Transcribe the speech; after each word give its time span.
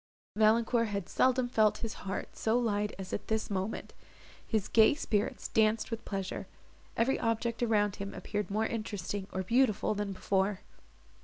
Valancourt 0.35 0.87
had 0.87 1.07
seldom 1.07 1.47
felt 1.47 1.77
his 1.85 1.93
heart 2.09 2.35
so 2.35 2.57
light 2.57 2.91
as 2.97 3.13
at 3.13 3.27
this 3.27 3.51
moment; 3.51 3.93
his 4.47 4.67
gay 4.67 4.95
spirits 4.95 5.47
danced 5.49 5.91
with 5.91 6.03
pleasure; 6.05 6.47
every 6.97 7.19
object 7.19 7.61
around 7.61 7.97
him 7.97 8.11
appeared 8.15 8.49
more 8.49 8.65
interesting, 8.65 9.27
or 9.31 9.43
beautiful, 9.43 9.93
than 9.93 10.11
before. 10.13 10.61